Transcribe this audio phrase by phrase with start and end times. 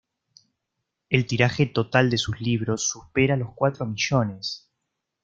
[1.11, 4.67] El tiraje total de sus libros supera los cuatro millones.